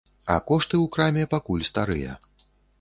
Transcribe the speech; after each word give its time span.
А 0.35 0.37
кошты 0.47 0.75
ў 0.77 0.93
краме 0.95 1.27
пакуль 1.35 1.69
старыя. 1.73 2.19